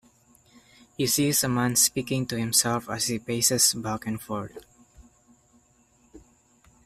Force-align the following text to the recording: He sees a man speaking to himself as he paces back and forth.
He 0.97 1.05
sees 1.05 1.43
a 1.43 1.47
man 1.47 1.75
speaking 1.75 2.25
to 2.25 2.39
himself 2.39 2.89
as 2.89 3.05
he 3.05 3.19
paces 3.19 3.75
back 3.75 4.07
and 4.07 4.19
forth. 4.19 4.57